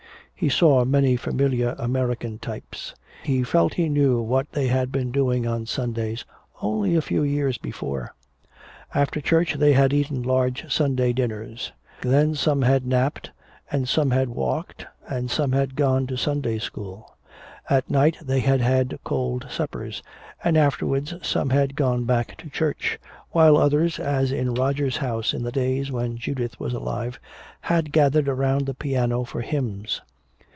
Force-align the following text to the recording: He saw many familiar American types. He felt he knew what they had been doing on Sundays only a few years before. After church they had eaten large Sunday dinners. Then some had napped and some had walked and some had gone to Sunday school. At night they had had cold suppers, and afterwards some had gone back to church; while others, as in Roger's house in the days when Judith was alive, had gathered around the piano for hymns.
He 0.43 0.49
saw 0.49 0.83
many 0.85 1.17
familiar 1.17 1.75
American 1.77 2.39
types. 2.39 2.95
He 3.21 3.43
felt 3.43 3.75
he 3.75 3.89
knew 3.89 4.19
what 4.19 4.51
they 4.53 4.69
had 4.69 4.91
been 4.91 5.11
doing 5.11 5.45
on 5.45 5.67
Sundays 5.67 6.25
only 6.63 6.95
a 6.95 7.01
few 7.03 7.21
years 7.21 7.59
before. 7.59 8.15
After 8.95 9.21
church 9.21 9.53
they 9.53 9.73
had 9.73 9.93
eaten 9.93 10.23
large 10.23 10.73
Sunday 10.73 11.13
dinners. 11.13 11.73
Then 12.01 12.33
some 12.33 12.63
had 12.63 12.87
napped 12.87 13.29
and 13.69 13.87
some 13.87 14.09
had 14.09 14.29
walked 14.29 14.87
and 15.07 15.29
some 15.29 15.51
had 15.51 15.75
gone 15.75 16.07
to 16.07 16.17
Sunday 16.17 16.57
school. 16.57 17.15
At 17.69 17.91
night 17.91 18.17
they 18.19 18.39
had 18.39 18.61
had 18.61 18.97
cold 19.03 19.45
suppers, 19.47 20.01
and 20.43 20.57
afterwards 20.57 21.13
some 21.21 21.51
had 21.51 21.75
gone 21.75 22.05
back 22.05 22.35
to 22.37 22.49
church; 22.49 22.97
while 23.29 23.57
others, 23.57 23.99
as 23.99 24.31
in 24.31 24.55
Roger's 24.55 24.97
house 24.97 25.35
in 25.35 25.43
the 25.43 25.51
days 25.51 25.91
when 25.91 26.17
Judith 26.17 26.59
was 26.59 26.73
alive, 26.73 27.19
had 27.59 27.91
gathered 27.91 28.27
around 28.27 28.65
the 28.65 28.73
piano 28.73 29.23
for 29.23 29.41
hymns. 29.41 30.01